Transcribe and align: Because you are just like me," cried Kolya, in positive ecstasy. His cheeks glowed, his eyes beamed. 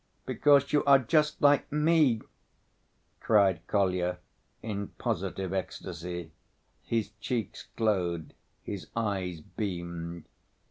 Because 0.25 0.73
you 0.73 0.83
are 0.85 0.97
just 0.97 1.39
like 1.43 1.71
me," 1.71 2.21
cried 3.19 3.61
Kolya, 3.67 4.17
in 4.63 4.87
positive 4.97 5.53
ecstasy. 5.53 6.31
His 6.81 7.11
cheeks 7.19 7.67
glowed, 7.75 8.33
his 8.63 8.87
eyes 8.95 9.41
beamed. 9.41 10.25